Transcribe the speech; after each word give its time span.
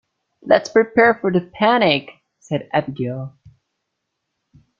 "Let's 0.41 0.67
prepare 0.67 1.13
for 1.13 1.31
the 1.31 1.41
picnic!", 1.41 2.09
said 2.39 2.67
Abigail. 2.73 3.35